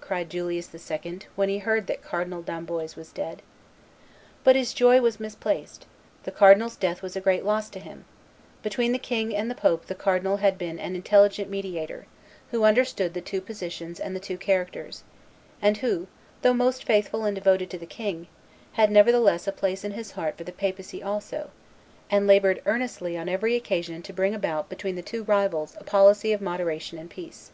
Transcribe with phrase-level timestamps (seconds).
[0.00, 3.42] cried Julius II., when he heard that Cardinal d'Amboise was dead.
[4.44, 5.86] But his joy was misplaced:
[6.22, 8.04] the cardinal's death was a great loss to him;
[8.62, 12.06] between the king and the pope the cardinal had been an intelligent mediator,
[12.52, 15.02] who understood the two positions and the two characters,
[15.60, 16.06] and who,
[16.42, 18.28] though most faithful and devoted to the king,
[18.74, 21.50] had nevertheless a place in his heart for the papacy also,
[22.08, 26.32] and labored earnestly on every occasion to bring about between the two rivals a policy
[26.32, 27.50] of moderation and peace.